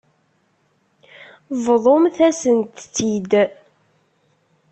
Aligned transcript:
Bḍumt-asent-tt-id. 1.65 3.31